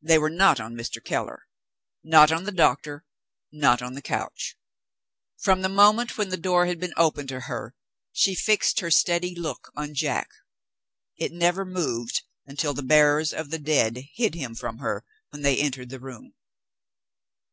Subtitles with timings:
[0.00, 1.02] They were not on Mr.
[1.02, 1.48] Keller;
[2.04, 3.04] not on the doctor;
[3.52, 4.56] not on the couch.
[5.36, 7.74] From the moment when the door had been opened to her,
[8.12, 10.30] she fixed her steady look on Jack.
[11.16, 15.56] It never moved until the bearers of the dead hid him from her when they
[15.58, 16.34] entered the room.